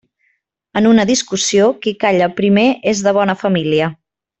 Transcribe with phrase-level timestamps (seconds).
[0.81, 3.97] En una discussió, qui calla primer és de bona família.